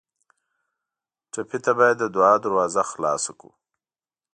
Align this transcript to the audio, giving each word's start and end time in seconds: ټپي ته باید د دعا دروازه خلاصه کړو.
ټپي 1.31 1.57
ته 1.65 1.71
باید 1.79 1.95
د 1.99 2.05
دعا 2.15 2.33
دروازه 2.43 2.81
خلاصه 2.91 3.31
کړو. 3.39 3.51